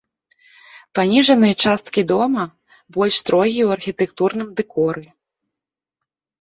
Паніжаныя 0.99 1.55
часткі 1.65 2.01
дома 2.13 2.43
больш 2.97 3.13
строгія 3.23 3.63
ў 3.67 3.71
архітэктурным 3.79 4.49
дэкоры. 4.63 5.09